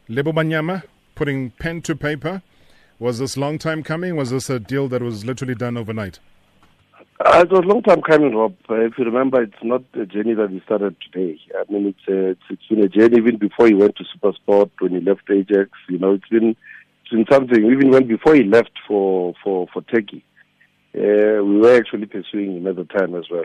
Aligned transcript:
Lebo 0.07 0.31
Manyama, 0.31 0.83
putting 1.15 1.51
pen 1.51 1.81
to 1.81 1.97
paper. 1.97 2.41
Was 2.97 3.19
this 3.19 3.35
long 3.35 3.57
time 3.57 3.83
coming? 3.83 4.15
Was 4.15 4.31
this 4.31 4.49
a 4.49 4.57
deal 4.57 4.87
that 4.87 5.01
was 5.01 5.25
literally 5.25 5.55
done 5.55 5.75
overnight? 5.75 6.19
Uh, 7.19 7.41
it 7.41 7.51
was 7.51 7.65
a 7.65 7.67
long 7.67 7.83
time 7.83 8.01
coming, 8.01 8.33
Rob. 8.33 8.55
Uh, 8.69 8.75
if 8.75 8.93
you 8.97 9.03
remember, 9.03 9.43
it's 9.43 9.53
not 9.61 9.83
a 9.93 10.05
journey 10.05 10.33
that 10.33 10.49
we 10.49 10.61
started 10.61 10.95
today. 11.01 11.37
I 11.57 11.69
mean, 11.69 11.87
it's, 11.87 12.07
uh, 12.07 12.31
it's, 12.31 12.41
it's 12.49 12.67
been 12.69 12.81
a 12.81 12.87
journey 12.87 13.17
even 13.17 13.37
before 13.37 13.67
he 13.67 13.73
went 13.73 13.97
to 13.97 14.05
Supersport, 14.05 14.71
when 14.79 14.93
he 14.93 15.01
left 15.01 15.29
Ajax. 15.29 15.71
You 15.89 15.97
know, 15.97 16.13
it's 16.13 16.29
been 16.29 16.55
in 17.11 17.25
something, 17.31 17.65
even 17.65 17.91
when 17.91 18.07
before 18.07 18.35
he 18.35 18.43
left 18.43 18.71
for, 18.87 19.33
for, 19.43 19.67
for 19.73 19.81
Turkey, 19.83 20.23
uh, 20.95 21.43
we 21.43 21.59
were 21.59 21.75
actually 21.77 22.05
pursuing 22.05 22.57
him 22.57 22.67
at 22.67 22.75
the 22.75 22.85
time 22.85 23.15
as 23.15 23.25
well. 23.29 23.43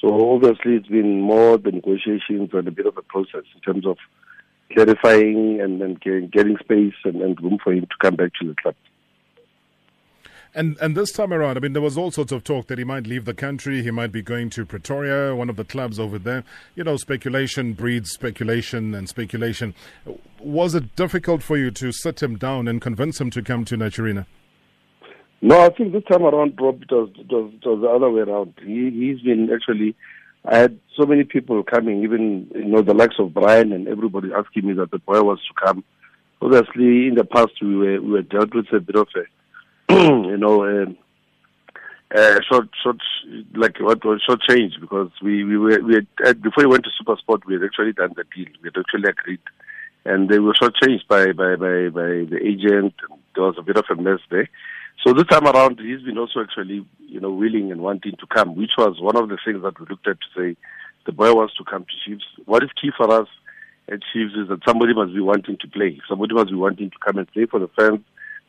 So 0.00 0.34
obviously 0.34 0.74
it's 0.76 0.88
been 0.88 1.20
more 1.20 1.58
the 1.58 1.72
negotiations 1.72 2.50
and 2.52 2.68
a 2.68 2.70
bit 2.70 2.86
of 2.86 2.96
a 2.96 3.02
process 3.02 3.44
in 3.54 3.60
terms 3.60 3.86
of 3.86 3.96
clarifying 4.72 5.60
and, 5.60 5.80
and 5.80 6.00
getting 6.00 6.58
space 6.58 6.94
and, 7.04 7.22
and 7.22 7.40
room 7.40 7.58
for 7.62 7.72
him 7.72 7.82
to 7.82 7.96
come 8.00 8.16
back 8.16 8.32
to 8.40 8.48
the 8.48 8.54
club. 8.60 8.74
And 10.56 10.78
and 10.80 10.96
this 10.96 11.12
time 11.12 11.34
around, 11.34 11.58
I 11.58 11.60
mean, 11.60 11.74
there 11.74 11.82
was 11.82 11.98
all 11.98 12.10
sorts 12.10 12.32
of 12.32 12.42
talk 12.42 12.68
that 12.68 12.78
he 12.78 12.84
might 12.84 13.06
leave 13.06 13.26
the 13.26 13.34
country. 13.34 13.82
He 13.82 13.90
might 13.90 14.10
be 14.10 14.22
going 14.22 14.48
to 14.50 14.64
Pretoria, 14.64 15.36
one 15.36 15.50
of 15.50 15.56
the 15.56 15.64
clubs 15.64 16.00
over 16.00 16.18
there. 16.18 16.44
You 16.74 16.82
know, 16.82 16.96
speculation 16.96 17.74
breeds 17.74 18.10
speculation 18.12 18.94
and 18.94 19.06
speculation. 19.06 19.74
Was 20.40 20.74
it 20.74 20.96
difficult 20.96 21.42
for 21.42 21.58
you 21.58 21.70
to 21.72 21.92
sit 21.92 22.22
him 22.22 22.38
down 22.38 22.68
and 22.68 22.80
convince 22.80 23.20
him 23.20 23.28
to 23.32 23.42
come 23.42 23.66
to 23.66 23.76
Naturena? 23.76 24.24
No, 25.42 25.60
I 25.60 25.68
think 25.68 25.92
this 25.92 26.04
time 26.10 26.24
around, 26.24 26.58
Rob, 26.58 26.80
it 26.80 26.90
was, 26.90 27.10
it 27.18 27.30
was, 27.30 27.52
it 27.52 27.68
was 27.68 27.80
the 27.82 27.88
other 27.88 28.10
way 28.10 28.22
around. 28.22 28.54
He, 28.64 28.90
he's 28.90 29.20
been 29.20 29.50
actually. 29.52 29.94
I 30.46 30.56
had 30.56 30.80
so 30.98 31.04
many 31.04 31.24
people 31.24 31.62
coming, 31.64 32.02
even 32.02 32.50
you 32.54 32.64
know 32.64 32.80
the 32.80 32.94
likes 32.94 33.16
of 33.18 33.34
Brian 33.34 33.72
and 33.72 33.88
everybody 33.88 34.30
asking 34.32 34.68
me 34.68 34.72
that 34.74 34.90
the 34.90 35.00
boy 35.00 35.20
was 35.20 35.38
to 35.48 35.66
come. 35.66 35.84
Obviously, 36.40 37.08
in 37.08 37.14
the 37.14 37.24
past 37.24 37.52
we 37.60 37.76
were 37.76 38.00
we 38.00 38.12
were 38.12 38.22
dealt 38.22 38.54
with 38.54 38.72
a 38.72 38.80
bit 38.80 38.96
of 38.96 39.08
a 39.16 39.24
you 39.90 40.36
know, 40.36 40.64
uh, 40.64 40.86
uh, 42.16 42.40
short, 42.50 42.68
short, 42.82 42.98
like 43.54 43.78
what 43.80 44.04
was 44.04 44.22
short 44.26 44.40
change 44.48 44.74
because 44.80 45.10
we 45.22 45.44
we 45.44 45.56
were 45.56 45.80
we 45.80 45.94
had, 45.94 46.06
uh, 46.24 46.32
before 46.34 46.64
we 46.64 46.70
went 46.70 46.84
to 46.84 46.90
Super 46.98 47.16
Sport, 47.16 47.46
we 47.46 47.54
had 47.54 47.64
actually 47.64 47.92
done 47.92 48.12
the 48.16 48.24
deal. 48.34 48.52
We 48.62 48.70
had 48.74 48.78
actually 48.78 49.08
agreed, 49.08 49.40
and 50.04 50.28
they 50.28 50.40
were 50.40 50.54
short 50.54 50.74
changed 50.82 51.06
by 51.08 51.26
by 51.32 51.56
by 51.56 51.88
by 51.88 52.26
the 52.30 52.40
agent. 52.42 52.94
There 53.34 53.44
was 53.44 53.56
a 53.58 53.62
bit 53.62 53.76
of 53.76 53.84
a 53.90 53.94
mess 53.94 54.20
there. 54.30 54.48
So 55.04 55.12
this 55.12 55.26
time 55.26 55.46
around, 55.46 55.78
he's 55.78 56.02
been 56.02 56.18
also 56.18 56.40
actually, 56.40 56.84
you 56.98 57.20
know, 57.20 57.30
willing 57.30 57.70
and 57.70 57.80
wanting 57.80 58.16
to 58.18 58.26
come, 58.26 58.56
which 58.56 58.72
was 58.78 59.00
one 59.00 59.16
of 59.16 59.28
the 59.28 59.38
things 59.44 59.62
that 59.62 59.78
we 59.78 59.86
looked 59.86 60.08
at 60.08 60.18
to 60.18 60.26
say 60.36 60.56
the 61.04 61.12
boy 61.12 61.32
wants 61.32 61.54
to 61.58 61.64
come 61.64 61.84
to 61.84 61.94
Chiefs. 62.04 62.24
What 62.44 62.64
is 62.64 62.70
key 62.80 62.90
for 62.96 63.08
us 63.12 63.28
at 63.88 64.00
Chiefs 64.12 64.34
is 64.34 64.48
that 64.48 64.64
somebody 64.66 64.94
must 64.94 65.14
be 65.14 65.20
wanting 65.20 65.58
to 65.58 65.68
play. 65.68 66.00
Somebody 66.08 66.34
must 66.34 66.50
be 66.50 66.56
wanting 66.56 66.90
to 66.90 66.96
come 67.04 67.18
and 67.18 67.30
play 67.32 67.46
for 67.46 67.60
the 67.60 67.68
fans 67.78 68.00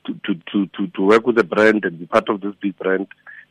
to, 0.07 0.35
to, 0.51 0.67
to, 0.67 0.87
to, 0.87 1.01
work 1.01 1.25
with 1.25 1.35
the 1.35 1.43
brand 1.43 1.85
and 1.85 1.99
be 1.99 2.05
part 2.05 2.29
of 2.29 2.41
this 2.41 2.53
big 2.61 2.77
brand, 2.77 3.07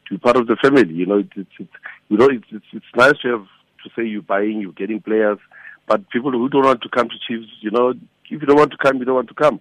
to 0.09 0.15
be 0.15 0.19
part 0.19 0.37
of 0.37 0.47
the 0.47 0.57
family. 0.57 0.93
You 0.93 1.07
know, 1.07 1.19
it's, 1.19 1.49
it's, 1.59 1.71
you 2.09 2.17
know, 2.17 2.29
it's, 2.29 2.47
it's, 2.51 2.65
it's 2.73 2.87
nice 2.97 3.19
to 3.23 3.29
have 3.29 3.47
to 3.85 3.91
say 3.95 4.05
you're 4.07 4.23
buying, 4.23 4.61
you're 4.61 4.73
getting 4.73 5.01
players, 5.01 5.39
but 5.87 6.09
people 6.11 6.33
who 6.33 6.49
don't 6.49 6.65
want 6.65 6.83
to 6.83 6.89
come 6.89 7.09
to 7.09 7.15
Chiefs, 7.27 7.51
you 7.61 7.71
know, 7.71 7.91
if 7.91 8.01
you 8.31 8.39
don't 8.41 8.59
want 8.59 8.73
to 8.73 8.79
come, 8.79 8.99
you 8.99 9.05
don't 9.05 9.15
want 9.15 9.29
to 9.29 9.35
come. 9.35 9.61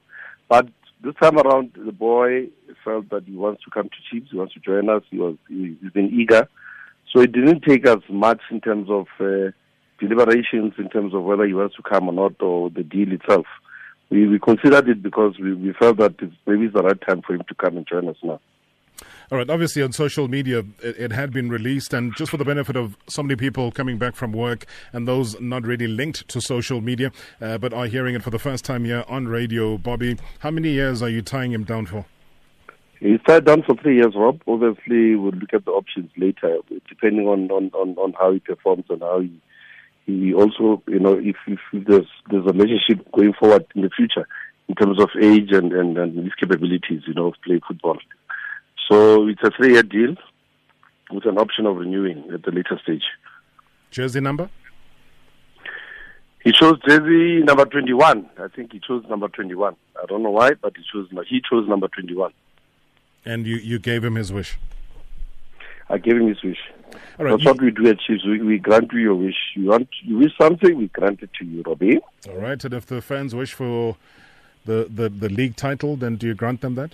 But 0.50 0.68
this 1.04 1.14
time 1.22 1.38
around, 1.38 1.72
the 1.76 1.92
boy 1.92 2.48
felt 2.84 3.10
that 3.10 3.26
he 3.26 3.36
wants 3.36 3.64
to 3.64 3.70
come 3.70 3.90
to 3.90 3.96
Chiefs, 4.10 4.32
he 4.32 4.38
wants 4.38 4.54
to 4.54 4.60
join 4.60 4.90
us, 4.90 5.04
he 5.10 5.20
was, 5.20 5.36
he's 5.48 5.92
been 5.94 6.10
eager. 6.14 6.48
So 7.14 7.22
it 7.22 7.32
didn't 7.32 7.62
take 7.62 7.88
us 7.88 8.02
much 8.10 8.42
in 8.50 8.62
terms 8.62 8.90
of 8.90 9.08
uh, 9.20 9.52
deliberations, 10.00 10.74
in 10.78 10.90
terms 10.90 11.14
of 11.14 11.24
whether 11.24 11.46
he 11.46 11.54
wants 11.54 11.76
to 11.76 11.84
come 11.84 12.10
or 12.10 12.14
not, 12.14 12.42
or 12.42 12.70
the 12.70 12.84
deal 12.84 13.12
itself 13.12 13.46
we, 14.16 14.28
we 14.28 14.40
considered 14.40 14.88
it 14.88 15.04
because 15.04 15.38
we, 15.40 15.54
we 15.54 15.74
felt 15.74 15.98
that 15.98 16.16
it's, 16.20 16.34
maybe 16.48 16.66
it's 16.66 16.74
the 16.74 16.82
right 16.82 17.00
time 17.08 17.22
for 17.22 17.34
him 17.34 17.44
to 17.48 17.56
come 17.56 17.76
and 17.76 17.86
join 17.86 18.08
us 18.08 18.16
now. 18.24 18.40
All 19.32 19.40
right. 19.40 19.50
Obviously, 19.50 19.82
on 19.82 19.92
social 19.92 20.28
media, 20.28 20.60
it, 20.82 20.98
it, 20.98 21.12
had 21.12 21.34
been 21.34 21.50
released, 21.50 21.94
and 21.94 22.16
just 22.16 22.32
for 22.32 22.38
the 22.38 22.46
benefit 22.46 22.76
of 22.76 22.96
so 23.10 23.24
many 23.24 23.36
people 23.36 23.72
coming 23.72 23.98
back 23.98 24.16
from 24.16 24.32
work 24.32 24.66
and 24.94 25.08
those 25.08 25.40
not 25.42 25.64
really 25.64 25.88
linked 25.88 26.28
to 26.30 26.40
social 26.40 26.80
media, 26.80 27.12
uh, 27.42 27.58
but 27.58 27.74
are 27.74 27.88
hearing 27.88 28.16
it 28.16 28.24
for 28.24 28.30
the 28.30 28.40
first 28.40 28.64
time 28.64 28.86
here 28.86 29.04
on 29.08 29.28
radio, 29.28 29.78
Bobby, 29.78 30.18
how 30.40 30.52
many 30.52 30.70
years 30.70 31.02
are 31.02 31.10
you 31.10 31.22
tying 31.22 31.52
him 31.52 31.64
down 31.64 31.88
for? 31.88 32.06
He's 33.00 33.20
tied 33.28 33.46
down 33.46 33.64
for 33.64 33.76
three 33.76 33.96
years, 33.96 34.14
Rob. 34.16 34.42
Obviously, 34.48 35.16
we'll 35.16 35.32
look 35.32 35.54
at 35.54 35.66
the 35.66 35.72
options 35.72 36.10
later, 36.16 36.60
depending 36.88 37.28
on, 37.28 37.52
on, 37.52 37.70
on, 37.74 37.98
on 37.98 38.14
how 38.14 38.32
he 38.32 38.40
performs 38.40 38.86
and 38.90 39.02
how 39.02 39.20
he 39.20 39.42
he 40.06 40.34
also, 40.34 40.82
you 40.88 41.00
know, 41.00 41.20
if, 41.20 41.36
if 41.48 41.60
there's 41.74 42.08
there's 42.30 42.46
a 42.46 42.54
relationship 42.54 43.12
going 43.12 43.34
forward 43.34 43.66
in 43.76 43.82
the 43.82 43.90
future 43.90 44.28
in 44.68 44.76
terms 44.76 45.00
of 45.00 45.10
age 45.22 45.52
and, 45.52 45.72
and, 45.74 45.98
and 45.98 46.24
his 46.24 46.34
capabilities, 46.40 47.02
you 47.08 47.14
know, 47.14 47.28
of 47.28 47.36
playing 47.44 47.62
football. 47.68 47.98
So 48.90 49.28
it's 49.28 49.42
a 49.44 49.52
three-year 49.52 49.84
deal 49.84 50.16
with 51.12 51.26
an 51.26 51.38
option 51.38 51.66
of 51.66 51.78
renewing 51.78 52.30
at 52.34 52.44
the 52.44 52.52
later 52.52 52.80
stage. 52.84 53.04
Jersey 53.92 54.20
number? 54.20 54.50
He 56.44 56.52
chose 56.52 56.80
jersey 56.88 57.42
number 57.44 57.66
21. 57.66 58.30
I 58.38 58.48
think 58.56 58.72
he 58.72 58.80
chose 58.80 59.04
number 59.10 59.28
21. 59.28 59.76
I 60.02 60.06
don't 60.06 60.22
know 60.22 60.30
why, 60.30 60.52
but 60.54 60.74
he 60.78 60.84
chose 60.92 61.10
he 61.28 61.42
chose 61.50 61.68
number 61.68 61.88
21. 61.88 62.32
And 63.26 63.48
you, 63.48 63.56
you 63.56 63.80
gave 63.80 64.04
him 64.04 64.16
his 64.16 64.32
wish? 64.32 64.58
I 65.90 65.98
gave 65.98 66.18
him 66.18 66.28
his 66.28 66.44
wish. 66.44 66.60
All 67.18 67.26
right. 67.26 67.32
That's 67.32 67.46
what 67.46 67.62
we 67.62 67.72
do 67.72 67.88
at 67.88 68.00
Chiefs. 68.00 68.26
We, 68.26 68.42
we 68.42 68.58
grant 68.58 68.92
you 68.92 69.00
your 69.00 69.16
wish. 69.16 69.36
You 69.56 69.68
want 69.68 69.88
you 70.02 70.18
wish 70.18 70.32
something, 70.40 70.78
we 70.78 70.88
grant 70.88 71.22
it 71.22 71.30
to 71.40 71.46
you, 71.46 71.64
Robbie. 71.66 72.00
All 72.30 72.36
right. 72.36 72.62
And 72.64 72.74
if 72.74 72.86
the 72.86 73.02
fans 73.02 73.34
wish 73.34 73.54
for 73.54 73.96
the, 74.66 74.90
the, 74.94 75.10
the 75.10 75.30
league 75.30 75.56
title, 75.56 75.96
then 75.96 76.18
do 76.18 76.28
you 76.28 76.34
grant 76.34 76.62
them 76.62 76.76
that? 76.76 76.92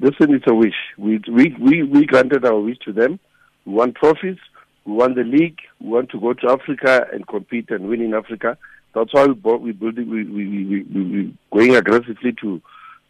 Listen, 0.00 0.34
it's 0.34 0.46
a 0.46 0.54
wish. 0.54 0.74
We, 0.96 1.20
we, 1.30 1.54
we, 1.60 1.82
we 1.82 2.06
granted 2.06 2.44
our 2.46 2.58
wish 2.58 2.78
to 2.86 2.92
them. 2.92 3.20
We 3.66 3.74
want 3.74 3.96
trophies. 3.96 4.38
We 4.86 4.94
want 4.94 5.16
the 5.16 5.24
league. 5.24 5.58
We 5.80 5.90
want 5.90 6.10
to 6.10 6.20
go 6.20 6.32
to 6.32 6.50
Africa 6.50 7.06
and 7.12 7.26
compete 7.26 7.70
and 7.70 7.88
win 7.88 8.00
in 8.00 8.14
Africa. 8.14 8.56
That's 8.94 9.12
why 9.12 9.26
we 9.26 9.34
bought, 9.34 9.60
we 9.60 9.72
building, 9.72 10.08
we, 10.08 10.24
we, 10.24 10.46
we, 10.46 10.64
we, 10.64 10.84
we 10.84 11.34
going 11.52 11.76
aggressively 11.76 12.32
to, 12.40 12.60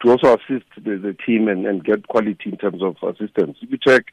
to 0.02 0.10
also 0.10 0.36
assist 0.36 0.66
the, 0.76 0.96
the 0.96 1.16
team 1.24 1.48
and, 1.48 1.66
and 1.66 1.84
get 1.84 2.08
quality 2.08 2.50
in 2.50 2.56
terms 2.56 2.82
of 2.82 2.96
assistance. 3.02 3.58
If 3.62 3.70
you 3.70 3.78
check 3.78 4.06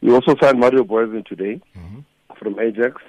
we 0.00 0.12
also 0.12 0.34
signed 0.40 0.60
Mario 0.60 0.84
Booysen 0.84 1.24
today 1.26 1.60
mm-hmm. 1.76 2.00
from 2.38 2.58
Ajax 2.58 3.02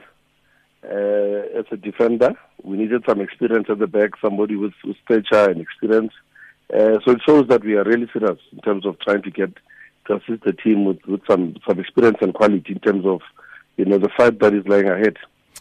uh, 0.84 1.60
as 1.60 1.66
a 1.72 1.78
defender. 1.78 2.34
We 2.64 2.78
needed 2.78 3.04
some 3.08 3.22
experience 3.22 3.68
at 3.70 3.80
the 3.80 3.88
back, 3.88 4.12
somebody 4.22 4.56
with, 4.56 4.74
with 4.84 4.98
stature 5.04 5.50
and 5.50 5.62
experience. 5.62 6.14
Uh, 6.74 7.00
so 7.06 7.12
it 7.12 7.22
shows 7.26 7.48
that 7.48 7.64
we 7.64 7.76
are 7.76 7.84
really 7.84 8.10
serious 8.12 8.40
in 8.52 8.60
terms 8.60 8.86
of 8.86 9.00
trying 9.00 9.22
to 9.24 9.32
get 9.32 9.54
to 10.08 10.16
assist 10.16 10.44
the 10.44 10.54
team 10.54 10.86
with, 10.86 11.00
with 11.08 11.22
some, 11.30 11.56
some 11.68 11.80
experience 11.80 12.18
and 12.22 12.34
quality 12.34 12.74
in 12.74 12.80
terms 12.80 13.06
of 13.06 13.22
you 13.78 13.86
know 13.86 13.98
the 13.98 14.10
fight 14.18 14.40
that 14.40 14.54
is 14.54 14.66
lying 14.68 14.90
ahead. 14.90 15.18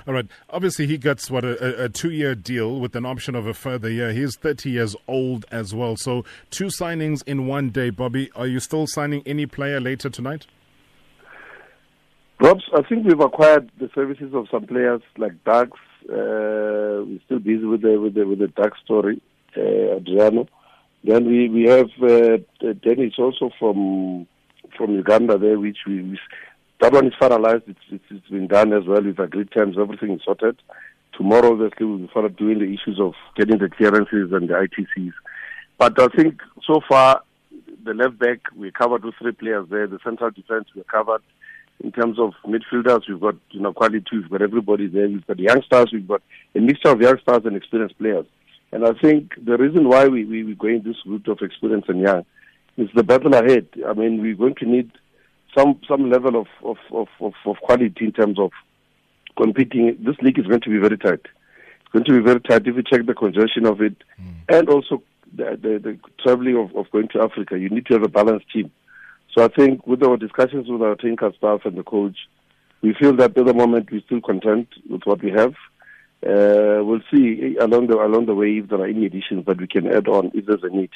All 0.06 0.14
right. 0.14 0.26
Obviously, 0.50 0.86
he 0.86 0.98
gets 0.98 1.30
what 1.30 1.44
a, 1.44 1.84
a 1.84 1.88
two-year 1.88 2.34
deal 2.34 2.80
with 2.80 2.94
an 2.96 3.06
option 3.06 3.34
of 3.34 3.46
a 3.46 3.54
further 3.54 3.90
year. 3.90 4.12
He's 4.12 4.36
30 4.36 4.70
years 4.70 4.96
old 5.08 5.46
as 5.50 5.74
well. 5.74 5.96
So, 5.96 6.24
two 6.50 6.66
signings 6.66 7.22
in 7.26 7.46
one 7.46 7.70
day. 7.70 7.90
Bobby, 7.90 8.30
are 8.36 8.46
you 8.46 8.60
still 8.60 8.86
signing 8.86 9.22
any 9.24 9.46
player 9.46 9.80
later 9.80 10.10
tonight? 10.10 10.46
Robs, 12.38 12.64
I 12.74 12.82
think 12.82 13.06
we've 13.06 13.20
acquired 13.20 13.70
the 13.78 13.90
services 13.94 14.32
of 14.34 14.46
some 14.50 14.66
players 14.66 15.00
like 15.16 15.42
Dax. 15.44 15.70
Uh, 16.08 17.02
we're 17.08 17.20
still 17.24 17.38
busy 17.38 17.64
with 17.64 17.82
the 17.82 17.98
with 17.98 18.14
the 18.14 18.26
with 18.26 18.38
the 18.38 18.48
Dax 18.48 18.78
story, 18.84 19.20
uh, 19.56 19.96
Adriano. 19.96 20.46
Then 21.02 21.24
we 21.26 21.48
we 21.48 21.64
have 21.64 21.88
uh, 22.02 22.38
Dennis 22.82 23.14
also 23.18 23.50
from 23.58 24.26
from 24.76 24.94
Uganda 24.94 25.38
there, 25.38 25.58
which 25.58 25.78
we, 25.86 26.02
we 26.02 26.18
that 26.80 26.92
one 26.92 27.06
is 27.06 27.14
finalized. 27.20 27.62
It's, 27.66 27.80
it's, 27.90 28.04
it's 28.10 28.28
been 28.28 28.48
done 28.48 28.72
as 28.74 28.84
well. 28.86 29.02
We've 29.02 29.18
agreed 29.18 29.50
terms. 29.50 29.76
Everything 29.80 30.10
is 30.10 30.20
sorted. 30.24 30.60
Tomorrow, 31.16 31.52
obviously, 31.52 31.86
we'll 31.86 32.08
start 32.10 32.36
doing 32.36 32.58
the 32.58 32.66
issues 32.66 33.00
of 33.00 33.14
getting 33.34 33.58
the 33.58 33.70
clearances 33.70 34.30
and 34.32 34.48
the 34.48 34.54
ITCs. 34.54 35.14
But 35.78 36.00
I 36.00 36.08
think 36.08 36.40
so 36.66 36.80
far, 36.86 37.22
the 37.84 37.94
left 37.94 38.18
back, 38.18 38.40
we 38.54 38.70
covered 38.70 39.04
with 39.04 39.14
three 39.18 39.32
players 39.32 39.66
there. 39.70 39.86
The 39.86 39.98
central 40.04 40.30
defense, 40.30 40.68
we're 40.74 40.84
covered. 40.84 41.22
In 41.84 41.92
terms 41.92 42.18
of 42.18 42.32
midfielders, 42.46 43.08
we've 43.08 43.20
got 43.20 43.36
you 43.50 43.60
know 43.60 43.72
quality. 43.72 44.04
We've 44.12 44.30
got 44.30 44.42
everybody 44.42 44.86
there. 44.86 45.08
We've 45.08 45.26
got 45.26 45.38
youngsters. 45.38 45.90
We've 45.92 46.08
got 46.08 46.22
a 46.54 46.60
mixture 46.60 46.90
of 46.90 47.00
youngsters 47.00 47.42
and 47.44 47.56
experienced 47.56 47.98
players. 47.98 48.26
And 48.72 48.84
I 48.84 48.92
think 48.92 49.32
the 49.42 49.56
reason 49.56 49.88
why 49.88 50.08
we, 50.08 50.24
we, 50.24 50.42
we're 50.42 50.54
going 50.54 50.82
this 50.82 50.96
route 51.06 51.28
of 51.28 51.38
experience 51.40 51.86
and 51.88 52.00
young 52.00 52.24
is 52.76 52.88
the 52.94 53.04
battle 53.04 53.34
ahead. 53.34 53.68
I 53.86 53.92
mean, 53.92 54.20
we're 54.20 54.34
going 54.34 54.56
to 54.56 54.66
need 54.66 54.90
some 55.56 55.80
some 55.88 56.10
level 56.10 56.40
of, 56.40 56.46
of, 56.64 56.76
of, 56.92 57.08
of, 57.20 57.32
of 57.44 57.56
quality 57.62 58.04
in 58.06 58.12
terms 58.12 58.38
of 58.38 58.50
competing. 59.36 59.96
This 60.00 60.16
league 60.20 60.38
is 60.38 60.46
going 60.46 60.60
to 60.62 60.70
be 60.70 60.78
very 60.78 60.98
tight. 60.98 61.20
It's 61.80 61.92
going 61.92 62.04
to 62.04 62.12
be 62.12 62.20
very 62.20 62.40
tight 62.40 62.66
if 62.66 62.76
you 62.76 62.82
check 62.82 63.06
the 63.06 63.14
congestion 63.14 63.66
of 63.66 63.80
it, 63.80 63.96
mm. 64.20 64.34
and 64.48 64.68
also 64.68 65.02
the, 65.34 65.58
the, 65.60 65.78
the 65.78 65.98
traveling 66.22 66.56
of, 66.56 66.74
of 66.76 66.90
going 66.90 67.08
to 67.08 67.22
Africa. 67.22 67.58
You 67.58 67.68
need 67.68 67.86
to 67.86 67.94
have 67.94 68.02
a 68.02 68.08
balanced 68.08 68.50
team. 68.52 68.70
So 69.36 69.44
I 69.44 69.48
think 69.48 69.86
with 69.86 70.02
our 70.02 70.16
discussions 70.16 70.66
with 70.66 70.80
our 70.80 70.94
technical 70.94 71.30
staff 71.34 71.60
and 71.66 71.76
the 71.76 71.82
coach, 71.82 72.16
we 72.80 72.94
feel 72.94 73.14
that 73.16 73.36
at 73.36 73.44
the 73.44 73.52
moment 73.52 73.92
we're 73.92 74.00
still 74.06 74.22
content 74.22 74.68
with 74.88 75.02
what 75.04 75.22
we 75.22 75.30
have. 75.30 75.54
Uh, 76.26 76.82
we'll 76.82 77.02
see 77.12 77.56
along 77.60 77.88
the 77.88 77.98
along 77.98 78.24
the 78.24 78.34
way 78.34 78.56
if 78.56 78.68
there 78.68 78.80
are 78.80 78.86
any 78.86 79.04
additions 79.04 79.44
that 79.44 79.60
we 79.60 79.66
can 79.66 79.86
add 79.86 80.08
on 80.08 80.30
if 80.32 80.46
there's 80.46 80.62
a 80.62 80.74
need. 80.74 80.90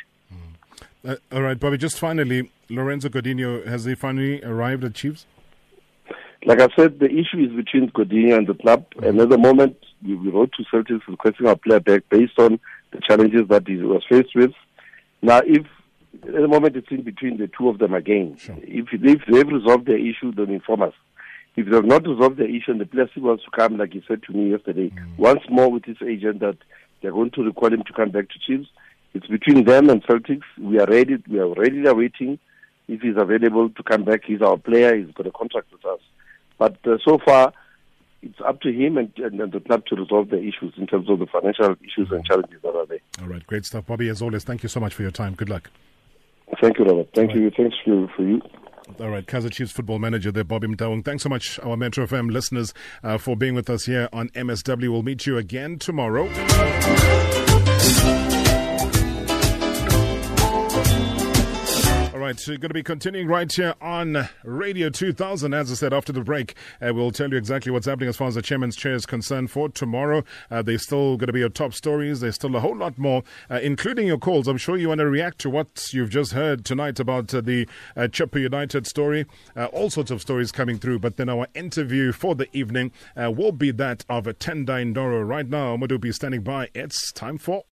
Uh, 1.06 1.16
all 1.30 1.42
right, 1.42 1.60
Bobby. 1.60 1.76
Just 1.76 1.98
finally, 1.98 2.50
Lorenzo 2.70 3.10
Gordinho 3.10 3.66
has 3.66 3.84
he 3.84 3.94
finally 3.94 4.42
arrived 4.42 4.84
at 4.84 4.94
Chiefs? 4.94 5.26
Like 6.46 6.60
I 6.60 6.68
said, 6.74 6.98
the 6.98 7.10
issue 7.10 7.38
is 7.38 7.52
between 7.52 7.90
Gordinho 7.90 8.38
and 8.38 8.46
the 8.46 8.54
club. 8.54 8.86
Mm-hmm. 8.94 9.04
And 9.04 9.20
at 9.20 9.28
the 9.28 9.38
moment, 9.38 9.76
we, 10.02 10.14
we 10.14 10.30
wrote 10.30 10.52
to 10.54 10.64
Celtics 10.64 11.06
requesting 11.06 11.46
our 11.46 11.56
player 11.56 11.80
back 11.80 12.02
based 12.10 12.38
on 12.38 12.58
the 12.92 13.00
challenges 13.06 13.48
that 13.48 13.68
he 13.68 13.76
was 13.76 14.02
faced 14.08 14.34
with. 14.34 14.52
Now, 15.20 15.42
if 15.44 15.66
at 16.14 16.32
the 16.32 16.48
moment 16.48 16.76
it's 16.76 16.90
in 16.90 17.02
between 17.02 17.38
the 17.38 17.48
two 17.48 17.68
of 17.68 17.78
them 17.78 17.94
again, 17.94 18.36
sure. 18.36 18.56
if, 18.62 18.88
if 18.92 19.20
they've 19.30 19.48
resolved 19.48 19.86
their 19.86 19.98
issue, 19.98 20.32
then 20.32 20.50
inform 20.50 20.82
us. 20.82 20.94
If 21.56 21.66
they 21.66 21.76
have 21.76 21.84
not 21.84 22.06
resolved 22.06 22.36
the 22.36 22.46
issue 22.46 22.72
and 22.72 22.80
the 22.80 22.86
player 22.86 23.08
still 23.10 23.24
wants 23.24 23.44
to 23.44 23.50
come, 23.50 23.76
like 23.76 23.92
he 23.92 24.02
said 24.06 24.22
to 24.24 24.32
me 24.32 24.50
yesterday, 24.50 24.90
mm. 24.90 25.18
once 25.18 25.42
more 25.48 25.70
with 25.70 25.84
his 25.84 25.96
agent 26.02 26.40
that 26.40 26.56
they're 27.02 27.12
going 27.12 27.30
to 27.32 27.42
require 27.42 27.74
him 27.74 27.82
to 27.84 27.92
come 27.92 28.10
back 28.10 28.28
to 28.30 28.38
Chiefs, 28.38 28.68
it's 29.14 29.26
between 29.26 29.64
them 29.64 29.90
and 29.90 30.02
Celtics. 30.04 30.44
We 30.58 30.78
are 30.78 30.86
ready. 30.86 31.22
We 31.28 31.40
are 31.40 31.52
ready 31.52 31.84
awaiting 31.86 32.38
if 32.86 33.00
he's 33.00 33.16
available 33.16 33.70
to 33.70 33.82
come 33.82 34.04
back. 34.04 34.22
He's 34.24 34.42
our 34.42 34.56
player. 34.56 34.96
He's 34.96 35.12
got 35.14 35.26
a 35.26 35.32
contract 35.32 35.72
with 35.72 35.84
us. 35.84 36.00
But 36.58 36.76
uh, 36.86 36.98
so 37.04 37.18
far, 37.18 37.52
it's 38.22 38.38
up 38.46 38.60
to 38.60 38.70
him 38.70 38.98
and, 38.98 39.12
and, 39.16 39.40
and, 39.40 39.50
the 39.50 39.60
club 39.60 39.86
to 39.86 39.96
resolve 39.96 40.28
the 40.28 40.38
issues 40.38 40.74
in 40.76 40.86
terms 40.86 41.08
of 41.08 41.18
the 41.18 41.26
financial 41.26 41.74
issues 41.82 42.10
and 42.10 42.24
challenges 42.24 42.60
that 42.62 42.76
are 42.76 42.86
there. 42.86 42.98
All 43.20 43.28
right, 43.28 43.44
great 43.46 43.64
stuff, 43.64 43.86
Bobby. 43.86 44.08
As 44.08 44.22
always, 44.22 44.44
thank 44.44 44.62
you 44.62 44.68
so 44.68 44.78
much 44.78 44.94
for 44.94 45.02
your 45.02 45.10
time. 45.10 45.34
Good 45.34 45.48
luck. 45.48 45.70
Thank 46.60 46.78
you, 46.78 46.84
Robert. 46.84 47.08
Thank 47.14 47.34
you. 47.34 47.50
Thanks 47.56 47.76
for, 47.84 48.08
for 48.16 48.22
you. 48.22 48.40
All 48.98 49.08
right, 49.08 49.24
Kaizer 49.24 49.50
Chiefs 49.52 49.72
football 49.72 49.98
manager 49.98 50.32
there, 50.32 50.44
Bobby 50.44 50.66
Motaung. 50.66 51.04
Thanks 51.04 51.22
so 51.22 51.28
much, 51.28 51.60
our 51.60 51.76
Metro 51.76 52.06
FM 52.06 52.30
listeners, 52.30 52.74
uh, 53.04 53.18
for 53.18 53.36
being 53.36 53.54
with 53.54 53.70
us 53.70 53.84
here 53.84 54.08
on 54.12 54.30
MSW. 54.30 54.90
We'll 54.90 55.02
meet 55.02 55.26
you 55.26 55.38
again 55.38 55.78
tomorrow. 55.78 56.28
Right, 62.30 62.44
we're 62.46 62.58
going 62.58 62.68
to 62.68 62.74
be 62.74 62.82
continuing 62.82 63.26
right 63.26 63.52
here 63.52 63.74
on 63.80 64.28
Radio 64.44 64.88
2000. 64.88 65.52
As 65.52 65.72
I 65.72 65.74
said, 65.74 65.92
after 65.92 66.12
the 66.12 66.20
break, 66.20 66.54
uh, 66.80 66.94
we'll 66.94 67.10
tell 67.10 67.28
you 67.28 67.36
exactly 67.36 67.72
what's 67.72 67.86
happening 67.86 68.08
as 68.08 68.16
far 68.16 68.28
as 68.28 68.36
the 68.36 68.42
chairman's 68.42 68.76
chair 68.76 68.94
is 68.94 69.04
concerned 69.04 69.50
for 69.50 69.68
tomorrow. 69.68 70.22
Uh, 70.48 70.62
there's 70.62 70.84
still 70.84 71.16
going 71.16 71.26
to 71.26 71.32
be 71.32 71.40
your 71.40 71.48
top 71.48 71.74
stories. 71.74 72.20
There's 72.20 72.36
still 72.36 72.54
a 72.54 72.60
whole 72.60 72.76
lot 72.76 72.98
more, 72.98 73.24
uh, 73.50 73.58
including 73.60 74.06
your 74.06 74.18
calls. 74.18 74.46
I'm 74.46 74.58
sure 74.58 74.76
you 74.76 74.88
want 74.88 75.00
to 75.00 75.08
react 75.08 75.40
to 75.40 75.50
what 75.50 75.92
you've 75.92 76.10
just 76.10 76.32
heard 76.32 76.64
tonight 76.64 77.00
about 77.00 77.34
uh, 77.34 77.40
the 77.40 77.66
uh, 77.96 78.02
Chippa 78.02 78.40
United 78.40 78.86
story. 78.86 79.26
Uh, 79.56 79.64
all 79.66 79.90
sorts 79.90 80.12
of 80.12 80.20
stories 80.20 80.52
coming 80.52 80.78
through. 80.78 81.00
But 81.00 81.16
then 81.16 81.28
our 81.28 81.48
interview 81.54 82.12
for 82.12 82.36
the 82.36 82.46
evening 82.56 82.92
uh, 83.16 83.32
will 83.32 83.52
be 83.52 83.72
that 83.72 84.04
of 84.08 84.26
Tendai 84.26 84.94
Ndoro. 84.94 85.26
Right 85.26 85.48
now, 85.48 85.76
to 85.76 85.98
be 85.98 86.12
standing 86.12 86.42
by. 86.42 86.68
It's 86.74 87.10
time 87.10 87.38
for 87.38 87.64